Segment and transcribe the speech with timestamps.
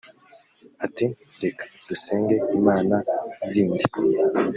[0.85, 1.05] ati
[1.43, 2.95] «reka dusenge imana
[3.47, 3.83] zindi»